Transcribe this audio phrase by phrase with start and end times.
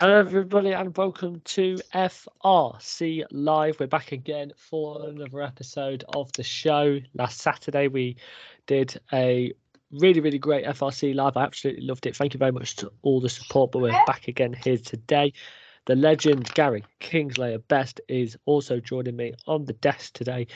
[0.00, 3.80] Hello, everybody, and welcome to FRC Live.
[3.80, 7.00] We're back again for another episode of the show.
[7.14, 8.16] Last Saturday, we
[8.68, 9.52] did a
[9.90, 11.36] really, really great FRC Live.
[11.36, 12.14] I absolutely loved it.
[12.14, 15.32] Thank you very much to all the support, but we're back again here today.
[15.88, 20.46] The legend Gary Kingslayer Best is also joining me on the desk today,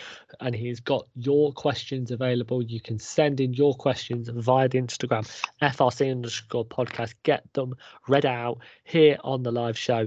[0.40, 2.62] and he's got your questions available.
[2.62, 5.26] You can send in your questions via the Instagram
[5.62, 7.14] FRC underscore podcast.
[7.22, 7.74] Get them
[8.08, 10.06] read out here on the live show.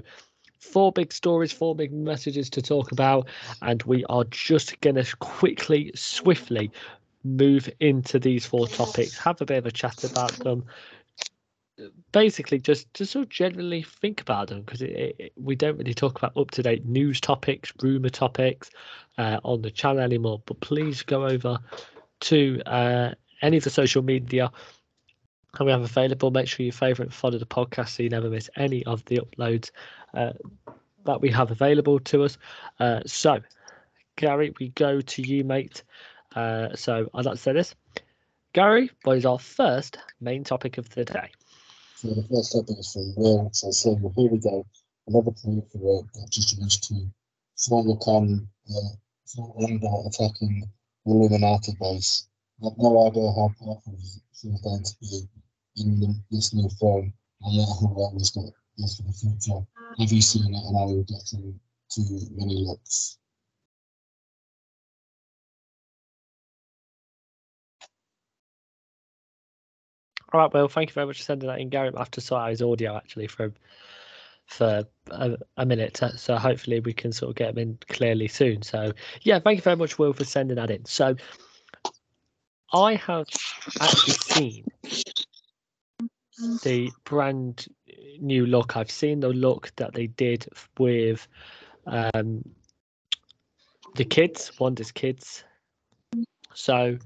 [0.59, 3.27] Four big stories, four big messages to talk about,
[3.63, 6.71] and we are just going to quickly, swiftly
[7.23, 10.63] move into these four topics, have a bit of a chat about them,
[12.11, 14.81] basically just to sort of generally think about them because
[15.35, 18.69] we don't really talk about up to date news topics, rumor topics
[19.17, 20.41] uh, on the channel anymore.
[20.45, 21.59] But please go over
[22.21, 24.51] to uh, any of the social media
[25.59, 26.31] and we have available.
[26.31, 29.19] Make sure you favourite and follow the podcast so you never miss any of the
[29.19, 29.71] uploads
[30.13, 30.33] uh,
[31.05, 32.37] that we have available to us.
[32.79, 33.39] Uh, so,
[34.15, 35.83] Gary, we go to you, mate.
[36.35, 37.75] Uh, so I'd like to say this.
[38.53, 41.29] Gary, what is our first main topic of the day?
[42.05, 43.49] The first topic is from Will.
[43.51, 43.71] So
[44.15, 44.63] here we go.
[45.07, 47.09] Another play for the just managed to
[47.57, 50.69] finally come uh, under attacking
[51.03, 52.27] the Illuminati base.
[52.61, 55.27] I have no idea how powerful she she's going to be
[55.77, 57.11] in the, this new film
[57.41, 59.65] and yet how well it's got is for the future.
[59.97, 63.17] Have you seen it and you getting too many looks?
[70.33, 71.91] All right, well, thank you very much for sending that in, Gary.
[71.95, 73.53] I have to sort out his audio actually for
[74.47, 78.61] for a, a, minute, so hopefully we can sort of get him in clearly soon.
[78.61, 78.91] So
[79.23, 80.85] yeah, thank you very much, Will, for sending that in.
[80.85, 81.15] So
[82.71, 83.27] I have
[83.81, 84.65] actually seen
[86.63, 87.67] the brand
[88.19, 88.77] new look.
[88.77, 90.47] I've seen the look that they did
[90.77, 91.27] with
[91.87, 92.43] um,
[93.95, 95.43] the kids, Wanda's kids.
[96.53, 96.97] So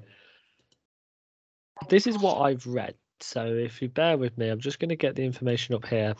[1.88, 2.96] this is what I've read.
[3.22, 6.16] So if you bear with me, I'm just going to get the information up here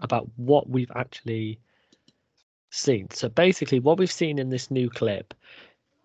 [0.00, 1.58] about what we've actually
[2.70, 3.10] seen.
[3.10, 5.34] So basically, what we've seen in this new clip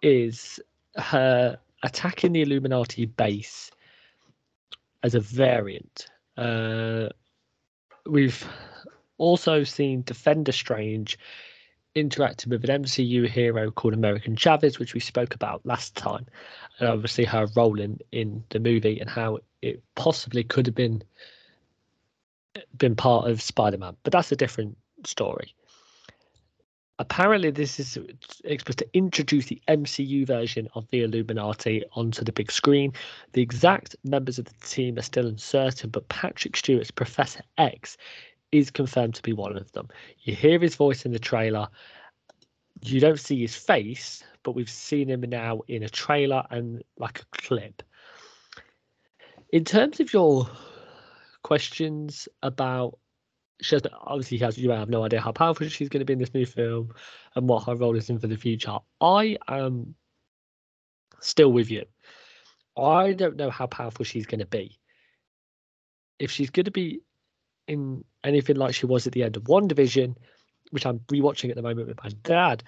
[0.01, 0.59] is
[0.95, 3.71] her attacking the Illuminati base
[5.03, 6.07] as a variant.
[6.35, 7.09] Uh,
[8.05, 8.47] we've
[9.17, 11.17] also seen Defender Strange
[11.95, 16.25] interacting with an MCU hero called America Chavez, which we spoke about last time,
[16.79, 21.03] and obviously her role in, in the movie and how it possibly could have been
[22.78, 25.53] been part of Spider-Man, but that's a different story.
[27.00, 32.51] Apparently, this is supposed to introduce the MCU version of the Illuminati onto the big
[32.51, 32.91] screen.
[33.34, 37.97] The exact members of the team are still uncertain, but Patrick Stewart's Professor X
[38.51, 39.90] is confirmed to be one of them.
[40.22, 41.67] You hear his voice in the trailer.
[42.81, 47.19] You don't see his face, but we've seen him now in a trailer and like
[47.19, 47.84] a clip
[49.50, 50.50] in terms of your
[51.44, 52.97] questions about
[53.62, 56.19] she has, obviously has you have no idea how powerful she's going to be in
[56.19, 56.94] this new film
[57.35, 58.78] and what her role is in for the future.
[59.02, 59.96] I am
[61.22, 61.85] still with you.
[62.78, 64.78] I don't know how powerful she's going to be.
[66.19, 67.02] If she's going to be
[67.68, 70.16] in anything like she was at the end of WandaVision,
[70.69, 72.64] which I'm rewatching at the moment with my dad,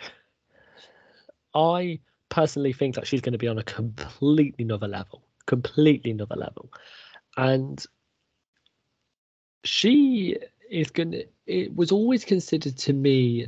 [1.54, 6.36] I personally think that she's going to be on a completely another level completely another
[6.36, 6.72] level.
[7.36, 7.84] And
[9.64, 10.38] she
[10.70, 13.48] is going to, it was always considered to me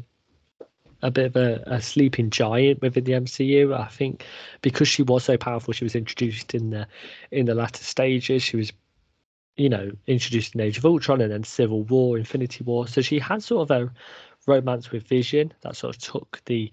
[1.04, 3.80] a bit of a, a, sleeping giant within the MCU.
[3.80, 4.26] I think
[4.62, 6.88] because she was so powerful, she was introduced in the
[7.30, 8.42] in the latter stages.
[8.44, 8.72] She was,
[9.58, 12.88] you know, introduced in Age of Ultron and then Civil War, Infinity War.
[12.88, 13.92] So she had sort of a
[14.48, 16.72] romance with Vision that sort of took the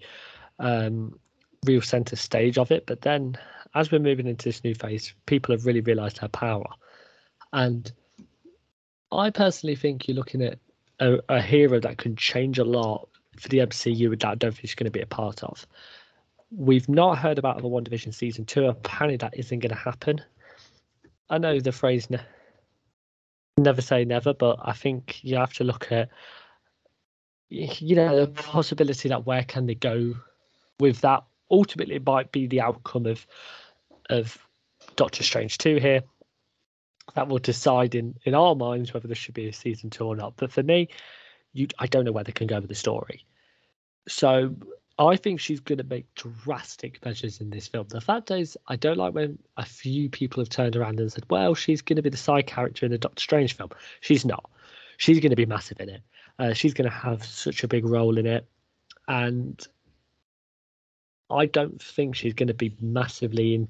[0.57, 1.19] um,
[1.65, 2.85] real center stage of it.
[2.85, 3.37] But then
[3.75, 6.67] as we're moving into this new phase, people have really realised her power.
[7.53, 7.91] And
[9.11, 10.59] I personally think you're looking at
[10.99, 13.07] a, a, hero that can change a lot
[13.37, 15.65] for the MCU that I don't think she's going to be a part of.
[16.51, 18.65] We've not heard about the WandaVision season two.
[18.65, 20.21] Apparently, that isn't going to happen.
[21.29, 22.19] I know the phrase ne-
[23.57, 26.09] never say never, but I think you have to look at
[27.49, 30.13] you know the possibility that where can they go
[30.79, 33.25] with that ultimately it might be the outcome of
[34.09, 34.37] of
[34.95, 36.01] Doctor Strange 2 here.
[37.15, 40.15] That will decide in, in our minds whether there should be a season two or
[40.15, 40.33] not.
[40.37, 40.89] But for me,
[41.53, 43.25] you I don't know where they can go with the story.
[44.07, 44.55] So
[44.99, 47.87] I think she's going to make drastic measures in this film.
[47.87, 51.23] The fact is, I don't like when a few people have turned around and said,
[51.29, 53.69] well, she's going to be the side character in the Doctor Strange film.
[54.01, 54.49] She's not.
[54.97, 56.01] She's going to be massive in it.
[56.37, 58.45] Uh, she's going to have such a big role in it,
[59.07, 59.65] and
[61.29, 63.67] I don't think she's going to be massively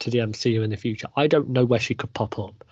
[0.00, 1.08] into the MCU in the future.
[1.16, 2.64] I don't know where she could pop up.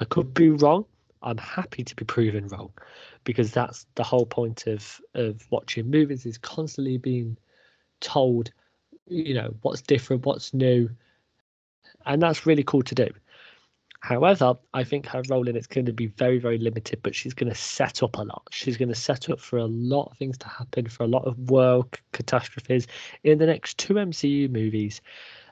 [0.00, 0.84] I could be wrong.
[1.22, 2.72] I'm happy to be proven wrong
[3.24, 7.36] because that's the whole point of of watching movies is constantly being
[8.00, 8.50] told,
[9.06, 10.90] you know, what's different, what's new,
[12.06, 13.08] and that's really cool to do.
[14.00, 17.34] However, I think her role in it's going to be very, very limited, but she's
[17.34, 18.42] going to set up a lot.
[18.50, 21.24] She's going to set up for a lot of things to happen, for a lot
[21.24, 22.88] of world catastrophes
[23.22, 25.00] in the next two MCU movies.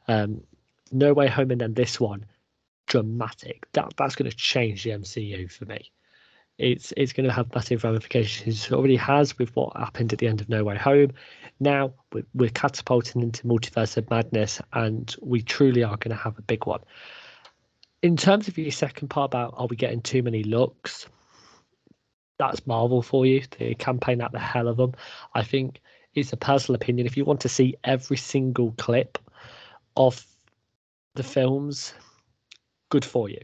[0.08, 0.42] Um,
[0.90, 2.24] no Way Home and then this one,
[2.86, 3.66] dramatic.
[3.72, 5.90] That that's going to change the MCU for me.
[6.58, 8.66] It's it's going to have massive ramifications.
[8.66, 11.12] It already has with what happened at the end of No Way Home.
[11.58, 16.38] Now we're, we're catapulting into multiverse of madness, and we truly are going to have
[16.38, 16.80] a big one
[18.02, 21.06] in terms of your second part about are we getting too many looks,
[22.38, 23.42] that's Marvel for you.
[23.58, 24.94] They campaign out the hell of them.
[25.34, 25.80] I think
[26.14, 27.06] it's a personal opinion.
[27.06, 29.18] If you want to see every single clip
[29.96, 30.24] of
[31.14, 31.94] the films,
[32.88, 33.40] good for you.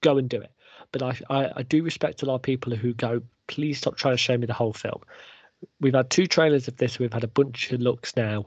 [0.00, 0.52] Go and do it.
[0.92, 4.14] But I, I, I do respect a lot of people who go, please stop trying
[4.14, 5.00] to show me the whole film.
[5.80, 6.98] We've had two trailers of this.
[6.98, 8.46] We've had a bunch of looks now.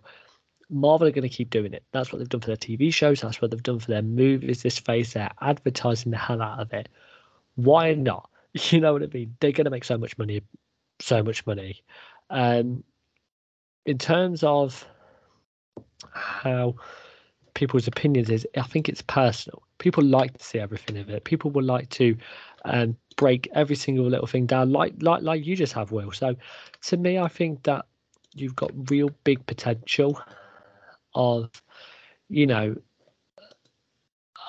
[0.69, 1.83] Marvel are going to keep doing it.
[1.91, 3.21] That's what they've done for their TV shows.
[3.21, 4.63] That's what they've done for their movies.
[4.63, 6.89] This phase, they're advertising the hell out of it.
[7.55, 8.29] Why not?
[8.71, 9.35] You know what I mean?
[9.39, 10.41] They're going to make so much money,
[10.99, 11.83] so much money.
[12.31, 12.83] Um,
[13.85, 14.83] in terms of
[16.11, 16.75] how
[17.57, 19.63] people's opinions is, I think it's personal.
[19.79, 21.23] People like to see everything of it.
[21.23, 22.15] People will like to
[22.65, 26.11] um, break every single little thing down, like like like you just have, Will.
[26.11, 26.35] So,
[26.83, 27.85] to me, I think that
[28.35, 30.21] you've got real big potential
[31.15, 31.49] of,
[32.29, 32.75] you know,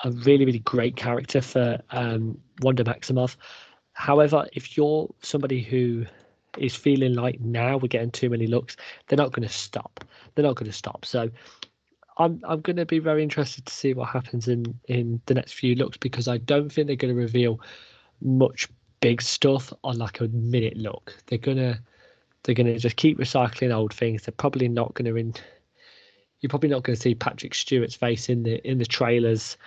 [0.03, 3.37] a really, really great character for um, Wanda Maximoff.
[3.93, 6.05] However, if you're somebody who
[6.59, 8.75] is feeling like now we're getting too many looks,
[9.07, 10.05] they're not going to stop.
[10.35, 11.05] They're not going to stop.
[11.05, 11.31] So
[12.19, 15.53] I'm I'm going to be very interested to see what happens in in the next
[15.53, 17.61] few looks because I don't think they're going to reveal
[18.21, 18.67] much
[18.99, 21.15] big stuff on like a minute look.
[21.27, 21.79] They're gonna
[22.43, 24.23] they're gonna just keep recycling old things.
[24.23, 25.33] They're probably not going to in
[26.41, 29.57] you're probably not going to see Patrick Stewart's face in the in the trailers.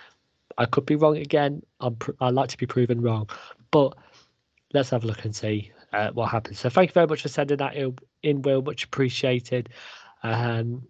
[0.58, 1.62] I could be wrong again.
[1.80, 3.28] I'm pr- I like to be proven wrong,
[3.70, 3.96] but
[4.74, 6.58] let's have a look and see uh, what happens.
[6.58, 8.62] So thank you very much for sending that in, in Will.
[8.62, 9.70] Much appreciated.
[10.22, 10.82] Um,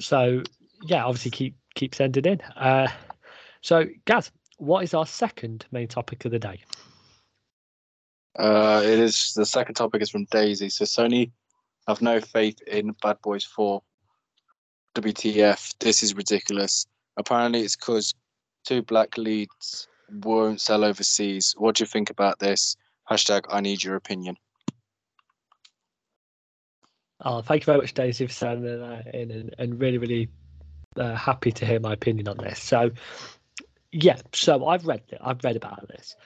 [0.00, 0.42] so
[0.84, 2.40] yeah, obviously keep keep sending in.
[2.56, 2.88] Uh,
[3.60, 6.60] so Gaz, what is our second main topic of the day?
[8.38, 10.68] Uh, it is the second topic is from Daisy.
[10.68, 11.30] So Sony
[11.86, 13.82] have no faith in Bad Boys Four
[14.94, 16.86] WTF, this is ridiculous.
[17.16, 18.14] Apparently, it's because
[18.64, 21.54] two black leads won't sell overseas.
[21.58, 22.76] What do you think about this?
[23.10, 24.36] Hashtag I need your opinion.
[27.24, 30.28] Oh, thank you very much, Daisy, for sending that in and, and really, really
[30.96, 32.60] uh, happy to hear my opinion on this.
[32.60, 32.90] So,
[33.92, 35.18] yeah, so I've read it.
[35.20, 36.16] I've read about this.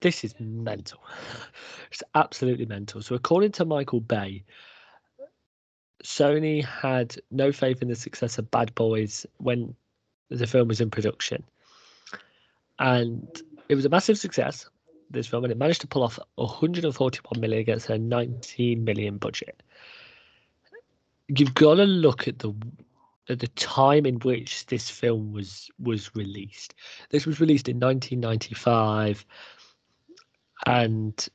[0.00, 1.00] This is mental.
[1.90, 3.00] It's absolutely mental.
[3.00, 4.44] So, according to Michael Bay,
[6.04, 9.74] Sony had no faith in the success of Bad Boys when
[10.28, 11.44] the film was in production.
[12.78, 13.26] And
[13.68, 14.68] it was a massive success,
[15.10, 19.62] this film, and it managed to pull off 141 million against a 19 million budget.
[21.28, 22.54] You've got to look at the
[23.28, 26.74] at the time in which this film was was released.
[27.10, 29.24] This was released in 1995,
[30.66, 31.28] and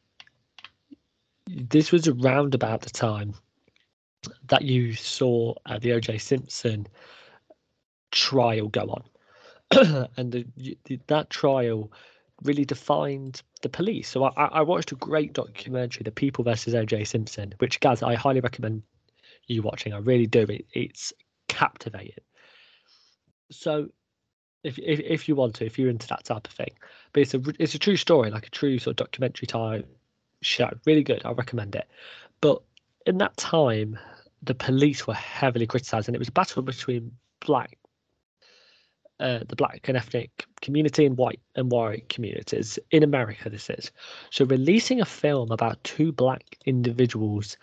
[1.47, 3.35] this was around about the time
[4.47, 6.87] that you saw uh, the OJ Simpson
[8.11, 8.81] trial go
[9.71, 10.45] on, and the,
[10.85, 11.91] the, that trial
[12.43, 14.09] really defined the police.
[14.09, 18.15] So I, I, watched a great documentary, The People versus OJ Simpson, which guys I
[18.15, 18.83] highly recommend
[19.47, 19.93] you watching.
[19.93, 20.41] I really do.
[20.41, 21.13] It, it's
[21.53, 22.23] captivating.
[23.51, 23.89] So
[24.63, 26.73] if, if if you want to, if you're into that type of thing,
[27.11, 29.87] but it's a it's a true story, like a true sort of documentary type
[30.41, 30.69] show.
[30.85, 31.21] Really good.
[31.25, 31.87] I recommend it.
[32.41, 32.61] But
[33.05, 33.99] in that time,
[34.41, 37.11] the police were heavily criticised, and it was a battle between
[37.45, 37.77] black,
[39.19, 43.49] uh, the black and ethnic community and white and white communities in America.
[43.49, 43.91] This is
[44.31, 47.57] so releasing a film about two black individuals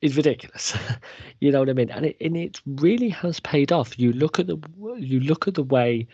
[0.00, 0.76] is ridiculous.
[1.40, 1.90] you know what I mean?
[1.90, 3.98] And it and it really has paid off.
[3.98, 4.58] You look at the
[4.98, 6.06] you look at the way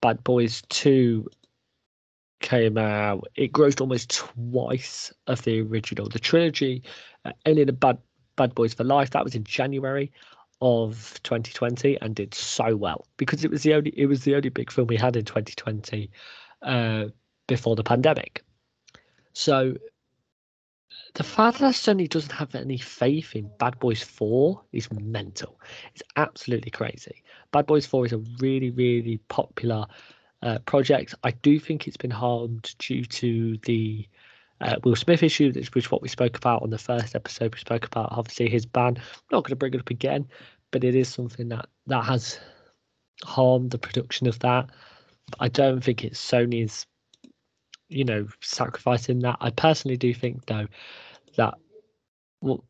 [0.00, 1.28] Bad Boys Two
[2.40, 6.08] came out, it grossed almost twice of the original.
[6.08, 6.82] The trilogy
[7.24, 7.98] uh, ended a Bad
[8.36, 9.10] Bad Boys for Life.
[9.10, 10.12] That was in January
[10.62, 14.48] of 2020 and did so well because it was the only it was the only
[14.48, 16.10] big film we had in 2020
[16.62, 17.04] uh,
[17.46, 18.44] before the pandemic.
[19.32, 19.74] So
[21.16, 25.58] the fact that Sony doesn't have any faith in Bad Boys 4 is mental.
[25.94, 27.22] It's absolutely crazy.
[27.52, 29.86] Bad Boys 4 is a really, really popular
[30.42, 31.14] uh, project.
[31.24, 34.06] I do think it's been harmed due to the
[34.60, 37.54] uh, Will Smith issue, which was what we spoke about on the first episode.
[37.54, 38.98] We spoke about obviously his ban.
[38.98, 40.28] I'm not going to bring it up again,
[40.70, 42.38] but it is something that that has
[43.24, 44.68] harmed the production of that.
[45.40, 46.86] I don't think it's Sony's,
[47.88, 49.38] you know, sacrificing that.
[49.40, 50.66] I personally do think though
[51.36, 51.54] that
[52.40, 52.64] well,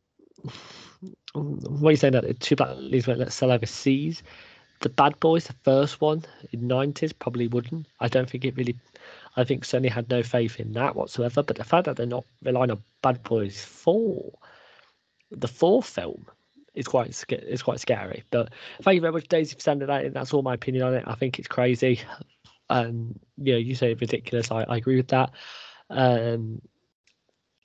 [1.33, 4.23] what are you saying that two black leads won't let sell overseas?
[4.81, 7.87] The Bad Boys, the first one in nineties, probably wouldn't.
[8.01, 8.77] I don't think it really.
[9.37, 11.43] I think Sony had no faith in that whatsoever.
[11.43, 14.33] But the fact that they're not relying on Bad Boys four,
[15.31, 16.27] the fourth film,
[16.75, 18.25] is quite is quite scary.
[18.31, 20.13] But thank you very much, Daisy, for sending that in.
[20.13, 21.05] That's all my opinion on it.
[21.07, 22.01] I think it's crazy.
[22.69, 24.51] Um, yeah, you say ridiculous.
[24.51, 25.31] I, I agree with that.
[25.89, 26.61] Um,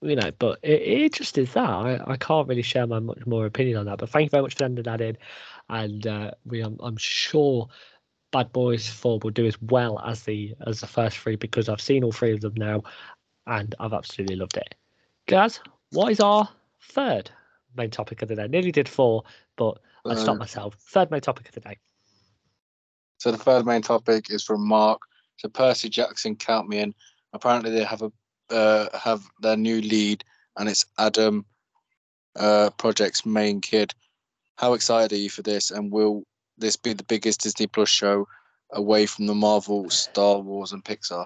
[0.01, 1.69] you know, but it, it just is that.
[1.69, 3.99] I, I can't really share my much more opinion on that.
[3.99, 5.17] But thank you very much for sending that in,
[5.69, 7.67] and uh, we I'm, I'm sure
[8.31, 11.81] Bad Boys Four will do as well as the as the first three because I've
[11.81, 12.83] seen all three of them now,
[13.47, 14.75] and I've absolutely loved it.
[15.27, 15.59] Guys,
[15.91, 16.49] what is our
[16.81, 17.29] third
[17.77, 18.47] main topic of the day?
[18.47, 19.23] Nearly did four,
[19.55, 20.75] but I stopped Uh, myself.
[20.79, 21.77] Third main topic of the day.
[23.19, 25.01] So the third main topic is from Mark.
[25.37, 26.95] So Percy Jackson, count me in.
[27.33, 28.11] Apparently they have a
[28.51, 30.23] uh, have their new lead,
[30.57, 31.45] and it's Adam,
[32.35, 33.93] uh, project's main kid.
[34.57, 35.71] How excited are you for this?
[35.71, 36.23] And will
[36.57, 38.27] this be the biggest Disney Plus show
[38.71, 41.25] away from the Marvel, Star Wars, and Pixar?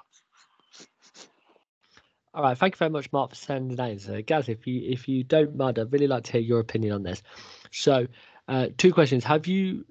[2.34, 4.00] All right, thank you very much, Mark, for sending that in.
[4.00, 6.94] So, Gaz, if you if you don't mind, I'd really like to hear your opinion
[6.94, 7.24] on this.
[7.72, 8.08] So,
[8.50, 9.86] uh, two questions: Have you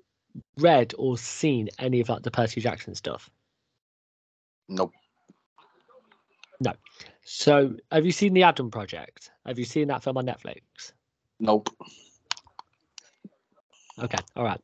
[0.59, 3.31] read or seen any of like the Percy Jackson stuff?
[4.69, 4.93] Nope.
[7.25, 9.31] So, have you seen the Adam Project?
[9.47, 10.93] Have you seen that film on Netflix?
[11.41, 11.71] Nope.
[14.03, 14.61] Okay, all right.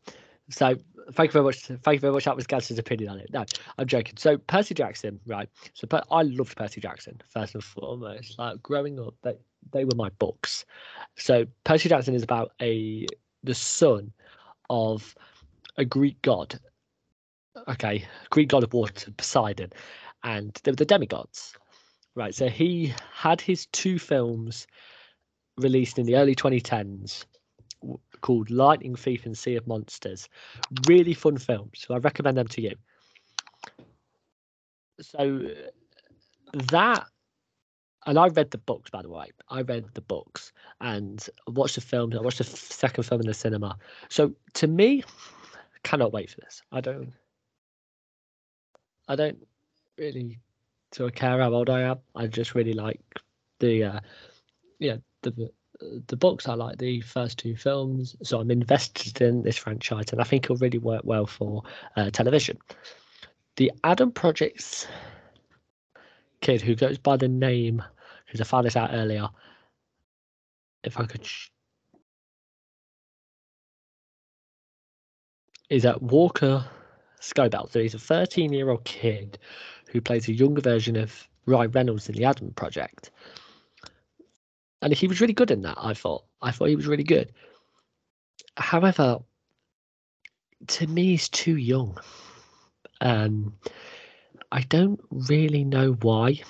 [0.50, 0.76] So,
[1.12, 1.62] thank you very much.
[1.62, 2.24] Thank you very much.
[2.24, 3.30] That was Gaz's opinion on it.
[3.32, 3.44] No,
[3.78, 4.16] I'm joking.
[4.18, 5.48] So, Percy Jackson, right?
[5.72, 8.38] So, Per- I loved Percy Jackson first and foremost.
[8.38, 9.36] Like growing up, they
[9.72, 10.66] they were my books.
[11.16, 13.06] So, Percy Jackson is about a
[13.42, 14.12] the son
[14.68, 15.14] of
[15.78, 16.60] a Greek god.
[17.68, 19.72] Okay, Greek god of water, Poseidon,
[20.24, 21.56] and they were the demigods.
[22.20, 22.34] Right.
[22.34, 24.66] So he had his two films
[25.56, 27.24] released in the early 2010s
[28.20, 30.28] called Lightning Thief and Sea of Monsters.
[30.86, 31.78] Really fun films.
[31.78, 32.74] So I recommend them to you.
[35.00, 35.48] So
[36.52, 37.06] that,
[38.04, 39.30] and I read the books, by the way.
[39.48, 42.14] I read the books and watched the films.
[42.14, 43.78] I watched the second film in the cinema.
[44.10, 45.04] So to me,
[45.84, 46.60] cannot wait for this.
[46.70, 47.14] I don't.
[49.08, 49.38] I don't
[49.96, 50.38] really
[50.92, 51.98] sort of care how old I am.
[52.14, 53.00] I just really like
[53.58, 54.00] the, uh,
[54.78, 55.50] yeah, the
[56.06, 56.48] the books.
[56.48, 60.44] I like the first two films, so I'm invested in this franchise, and I think
[60.44, 61.62] it'll really work well for
[61.96, 62.58] uh, television.
[63.56, 64.86] The Adam Project's
[66.40, 67.82] kid, who goes by the name,
[68.26, 69.28] because I found this out earlier.
[70.82, 71.50] If I could, sh-
[75.68, 76.64] is that Walker
[77.20, 77.70] Scobell.
[77.70, 79.38] So he's a 13 year old kid
[79.90, 83.10] who plays a younger version of Ryan Reynolds in the Adam Project
[84.82, 85.76] and he was really good in that.
[85.78, 86.24] I thought.
[86.42, 87.32] I thought he was really good.
[88.56, 89.18] However,
[90.66, 91.98] to me, he's too young.
[93.00, 93.54] Um,
[94.52, 96.40] I don't really know why.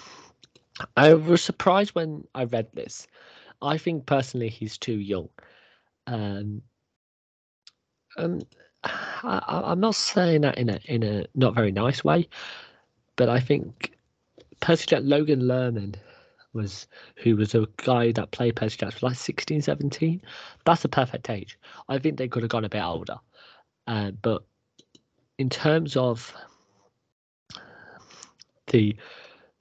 [0.96, 3.06] I was surprised when I read this.
[3.62, 5.28] I think personally he's too young.
[6.06, 6.62] Um,
[8.16, 8.46] and
[8.84, 12.28] I, I'm not saying that in a in a not very nice way,
[13.20, 13.92] but I think
[14.60, 15.94] Percy Logan Lerman
[16.54, 16.86] was
[17.16, 20.22] who was a guy that played Percy Jackson like 16, 17.
[20.64, 21.58] That's a perfect age.
[21.86, 23.18] I think they could have gone a bit older.
[23.86, 24.42] Uh, but
[25.36, 26.34] in terms of
[28.68, 28.96] the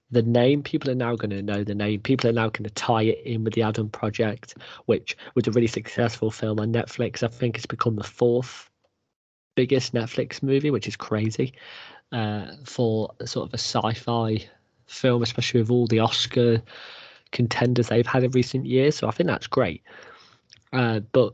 [0.10, 2.00] the name, people are now going to know the name.
[2.00, 5.52] People are now going to tie it in with the Adam Project, which was a
[5.52, 7.24] really successful film on Netflix.
[7.24, 8.70] I think it's become the fourth
[9.56, 11.54] biggest Netflix movie, which is crazy
[12.12, 14.44] uh, for sort of a sci-fi
[14.88, 16.62] film, especially with all the Oscar
[17.32, 18.96] contenders they've had in recent years.
[18.96, 19.84] So I think that's great.
[20.74, 21.34] Uh, but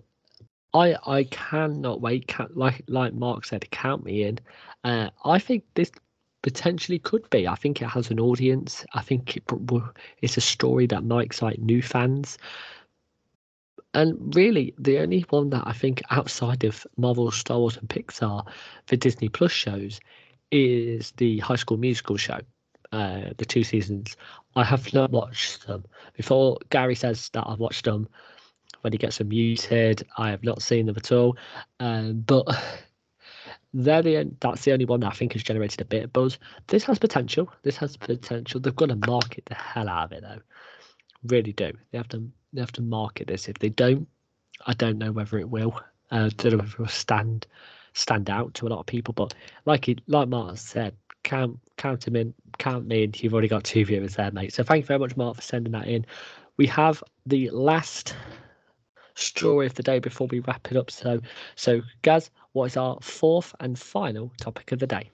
[0.73, 2.27] I I cannot wait.
[2.27, 4.39] Can, like like Mark said, count me in.
[4.83, 5.91] Uh, I think this
[6.41, 7.47] potentially could be.
[7.47, 8.85] I think it has an audience.
[8.93, 9.43] I think it,
[10.21, 12.37] it's a story that might excite new fans.
[13.95, 18.45] And really, the only one that I think outside of Marvel, Star Wars, and Pixar
[18.85, 19.99] for Disney Plus shows
[20.51, 22.39] is the High School Musical show.
[22.91, 24.15] uh, the two seasons.
[24.55, 25.85] I have not watched them.
[26.13, 28.07] Before Gary says that I've watched them,
[28.81, 31.37] when he gets muted, I have not seen them at all.
[31.79, 32.45] Um, but
[33.73, 36.39] they're the, that's the only one that I think has generated a bit of buzz.
[36.67, 37.51] This has potential.
[37.63, 38.59] This has potential.
[38.59, 40.41] They've got to market the hell out of it though.
[41.25, 41.73] Really do.
[41.91, 43.49] They have to they have to market this.
[43.49, 44.07] If they don't,
[44.65, 45.81] I don't know whether it will.
[46.11, 47.47] Uh, I don't know if it will stand
[47.95, 49.13] stand out to a lot of people.
[49.13, 49.33] But
[49.65, 53.13] like he, like Mark said, count count him in, count me in.
[53.15, 54.53] You've already got two viewers there, mate.
[54.53, 56.05] So thank you very much, Mark, for sending that in.
[56.57, 58.15] We have the last
[59.15, 60.91] story of the day before we wrap it up.
[60.91, 61.19] So,
[61.55, 65.09] so Gaz, what is our fourth and final topic of the day?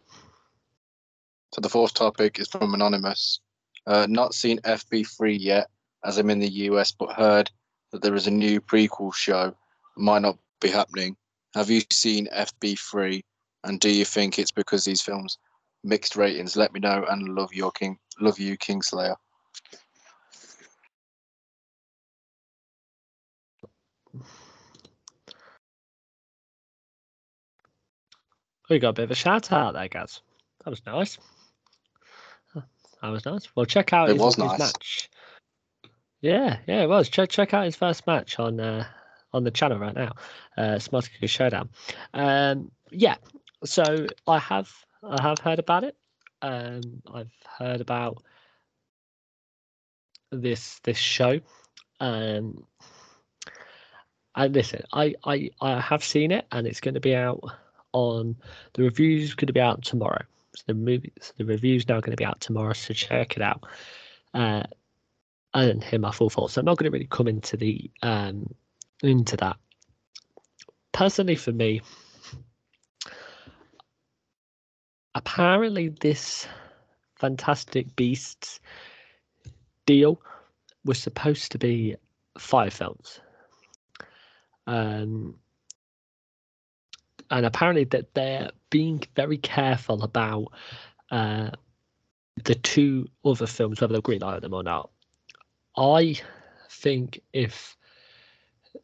[1.54, 3.40] So the fourth topic is from Anonymous.
[3.88, 5.70] Uh, not seen FB3 yet,
[6.06, 7.50] as I'm in the US, but heard
[7.92, 9.54] that there is a new prequel show.
[9.98, 11.18] Might not be happening.
[11.56, 13.22] Have you seen FB3?
[13.64, 15.38] And do you think it's because these films
[15.84, 16.56] mixed ratings?
[16.56, 19.16] Let me know and love your King love you, Kingslayer.
[28.70, 30.22] We got a bit of a shout out there, guys.
[30.64, 31.18] That was nice.
[32.56, 33.54] That was nice.
[33.56, 34.60] Well, check out It his, was his nice.
[34.60, 35.10] match.
[36.22, 37.10] Yeah, yeah, it was.
[37.10, 38.86] Check check out his first match on uh,
[39.34, 40.14] on the channel right now.
[40.58, 41.70] Uh, Smart Cookie Showdown.
[42.14, 43.16] Um, yeah.
[43.64, 44.72] So I have
[45.04, 45.96] I have heard about it.
[46.42, 46.82] Um,
[47.14, 48.24] I've heard about
[50.32, 51.40] this this show.
[52.00, 52.66] Um,
[54.36, 57.44] and listen, I, I I have seen it, and it's going to be out
[57.94, 58.36] on
[58.74, 59.36] the reviews.
[59.36, 60.24] Going to be out tomorrow.
[60.56, 62.74] So the movie, so the review's now going to be out tomorrow.
[62.74, 63.64] So check it out.
[64.34, 64.64] Uh,
[65.54, 66.54] didn't hear my full thoughts.
[66.54, 68.54] So I'm not going to really come into the um
[69.04, 69.58] into that.
[70.92, 71.82] Personally, for me,
[75.16, 76.48] apparently this
[77.16, 78.60] Fantastic Beasts
[79.86, 80.22] deal
[80.86, 81.96] was supposed to be
[82.38, 83.20] five films.
[84.68, 85.36] Um,
[87.30, 90.48] and apparently that they're being very careful about
[91.12, 91.52] uh,
[92.44, 94.90] the two other films, whether they'll greenlight them or not.
[95.78, 96.20] I
[96.70, 97.78] think if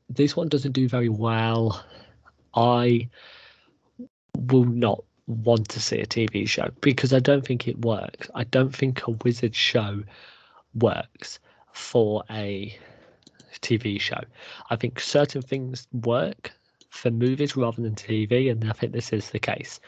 [0.10, 1.84] this one doesn't do very well,
[2.56, 3.10] I
[4.38, 8.30] will not want to see a TV show because I don't think it works.
[8.36, 10.04] I don't think a wizard show
[10.74, 11.40] works
[11.74, 12.78] for a
[13.62, 14.22] TV show.
[14.70, 16.52] I think certain things work
[16.90, 19.80] for movies rather than TV, and I think this is the case.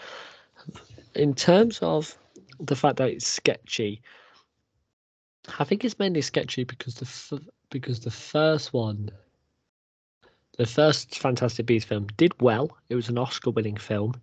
[1.16, 2.16] In terms of
[2.60, 4.02] the fact that it's sketchy,
[5.58, 9.10] I think it's mainly sketchy because the f- because the first one,
[10.60, 12.78] the first Fantastic Beasts film, did well.
[12.90, 14.14] It was an Oscar-winning film,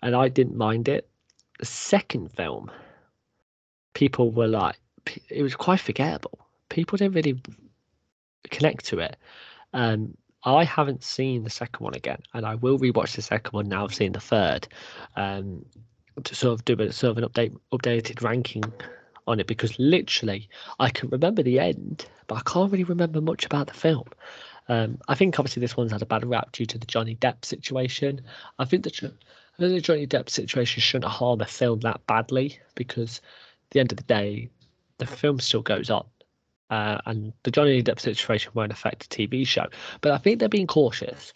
[0.00, 1.08] and I didn't mind it.
[1.58, 2.70] The second film,
[3.94, 4.76] people were like,
[5.28, 6.38] it was quite forgettable.
[6.68, 7.40] People didn't really
[8.50, 9.16] connect to it.
[9.72, 13.68] Um, I haven't seen the second one again, and I will rewatch the second one
[13.68, 13.82] now.
[13.82, 14.68] I've seen the third,
[15.16, 15.66] um,
[16.22, 18.62] to sort of do a sort of an update, updated ranking
[19.26, 23.44] on it because literally I can remember the end, but I can't really remember much
[23.44, 24.06] about the film.
[24.68, 27.44] Um, I think obviously this one's had a bad rap due to the Johnny Depp
[27.44, 28.20] situation.
[28.58, 28.90] I think the
[29.54, 33.80] I think the Johnny Depp situation shouldn't harm a film that badly because at the
[33.80, 34.50] end of the day,
[34.98, 36.04] the film still goes on.
[36.70, 39.66] Uh, and the Johnny Depp situation won't affect the TV show.
[40.00, 41.32] But I think they're being cautious.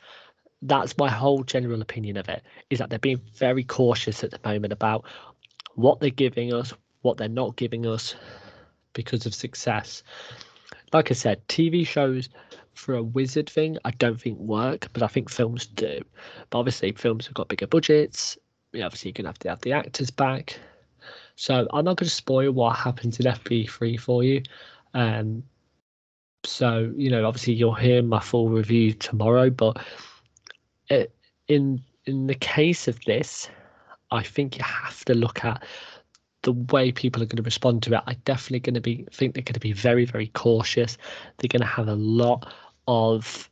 [0.63, 2.43] That's my whole general opinion of it.
[2.71, 5.05] Is that they're being very cautious at the moment about
[5.75, 8.17] what they're giving us, what they're not giving us,
[8.95, 10.03] because of success.
[10.93, 12.29] Like I said, TV shows
[12.79, 16.01] for a wizard thing, I don't think work, but I think films do.
[16.51, 18.39] But obviously, films have got bigger budgets.
[18.73, 20.59] Yeah, obviously, you're gonna have to have the actors back.
[21.37, 24.43] So I'm not going to spoil what happens in FB3 for you.
[24.93, 25.45] Um,
[26.45, 29.51] so you know, obviously, you'll hear my full review tomorrow.
[29.51, 29.77] But
[30.89, 31.15] it,
[31.47, 33.49] in in the case of this,
[34.11, 35.63] I think you have to look at
[36.43, 38.03] the way people are going to respond to it.
[38.07, 40.97] I definitely going to be think they're going to be very very cautious.
[41.39, 42.53] They're going to have a lot
[42.89, 43.49] of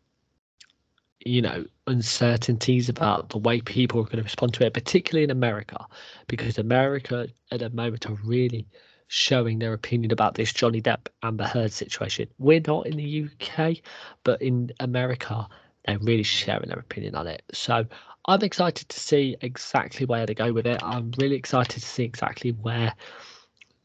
[1.25, 5.31] you know uncertainties about the way people are going to respond to it, particularly in
[5.31, 5.87] America,
[6.27, 8.67] because America at the moment are really
[9.09, 12.29] showing their opinion about this Johnny Depp Amber Heard situation.
[12.39, 13.77] We're not in the UK,
[14.25, 15.47] but in America,
[15.87, 17.43] they're really sharing their opinion on it.
[17.53, 17.87] So
[18.27, 20.83] I'm excited to see exactly where they go with it.
[20.83, 22.93] I'm really excited to see exactly where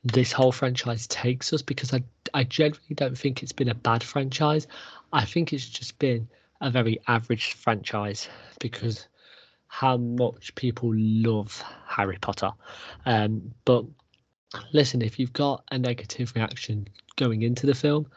[0.03, 4.03] this whole franchise takes us because I I generally don't think it's been a bad
[4.03, 4.65] franchise.
[5.13, 6.27] I think it's just been
[6.61, 9.07] a very average franchise because
[9.67, 12.51] how much people love Harry Potter.
[13.05, 13.85] Um, but
[14.73, 18.07] listen, if you've got a negative reaction going into the film,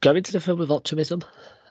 [0.00, 1.22] go into the film with optimism.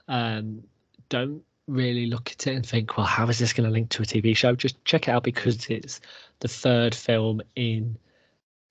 [0.08, 0.64] Um,
[1.08, 4.02] don't really look at it and think, well, how is this going to link to
[4.02, 4.54] a TV show?
[4.54, 6.00] Just check it out because it's
[6.40, 7.96] the third film in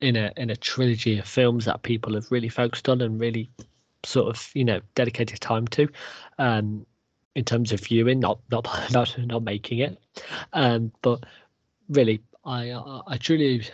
[0.01, 3.49] in a in a trilogy of films that people have really focused on and really
[4.05, 5.87] sort of you know dedicated time to.
[6.37, 6.85] Um,
[7.35, 9.97] in terms of viewing, not not not not making it,
[10.53, 11.25] um, but
[11.89, 12.71] really, I
[13.07, 13.65] I, truly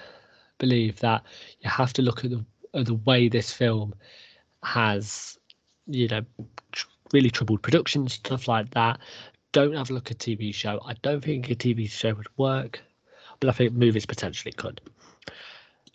[0.58, 1.24] believe that
[1.62, 3.94] you have to look at the at the way this film
[4.64, 5.38] has,
[5.88, 6.22] you know,
[6.72, 9.00] tr- really troubled production stuff like that.
[9.52, 10.80] Don't have a look at TV show.
[10.86, 12.82] I don't think a TV show would work,
[13.40, 14.80] but I think movies potentially could.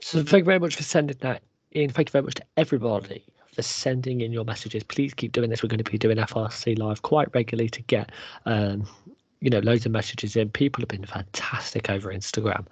[0.00, 1.88] So thank you very much for sending that in.
[1.90, 4.82] Thank you very much to everybody for sending in your messages.
[4.82, 5.62] Please keep doing this.
[5.62, 8.10] We're going to be doing FRC live quite regularly to get
[8.46, 8.86] um,
[9.40, 10.50] you know loads of messages in.
[10.50, 12.66] People have been fantastic over Instagram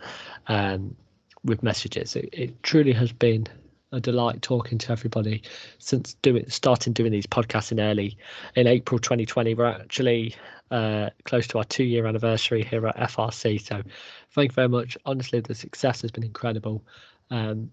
[0.48, 0.96] um,
[1.44, 2.16] with messages.
[2.16, 3.46] It, it truly has been
[3.92, 5.42] a delight talking to everybody
[5.78, 8.16] since doing starting doing these podcasts in early
[8.56, 9.54] in April 2020.
[9.54, 10.34] We're actually
[10.70, 13.60] uh, close to our two year anniversary here at FRC.
[13.60, 13.82] So
[14.34, 14.96] thank you very much.
[15.04, 16.82] Honestly, the success has been incredible.
[17.30, 17.70] Um,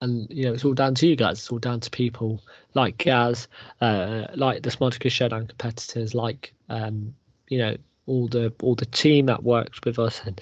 [0.00, 1.38] and you know it's all down to you guys.
[1.38, 2.42] It's all down to people
[2.74, 3.48] like Gaz,
[3.80, 7.14] uh, like the Smarticus Showdown competitors, like um,
[7.48, 10.40] you know all the all the team that works with us and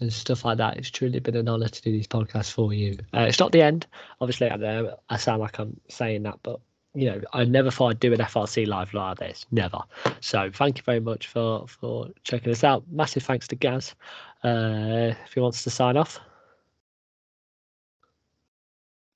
[0.00, 0.76] and stuff like that.
[0.76, 2.98] It's truly been an honour to do these podcasts for you.
[3.14, 3.86] Uh, it's not the end,
[4.20, 4.50] obviously.
[4.50, 6.60] I know I sound like I'm saying that, but
[6.94, 9.80] you know I never thought I'd do an FRC live like this, never.
[10.20, 12.84] So thank you very much for for checking us out.
[12.90, 13.94] Massive thanks to Gaz.
[14.42, 16.20] Uh, if he wants to sign off.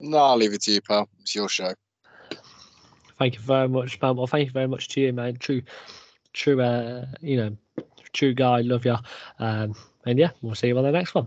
[0.01, 1.09] No, I'll leave it to you, pal.
[1.21, 1.75] It's your show.
[3.19, 4.17] Thank you very much, man.
[4.17, 5.37] Well, thank you very much to you, man.
[5.37, 5.61] True,
[6.33, 6.61] true.
[6.61, 7.57] Uh, you know,
[8.15, 8.63] true guy.
[8.63, 8.97] Love you.
[9.39, 9.75] Um,
[10.07, 11.27] and yeah, we'll see you on the next one.